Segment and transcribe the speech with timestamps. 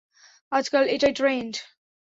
[0.51, 1.53] আজকাল এটাই ট্রেন্ড!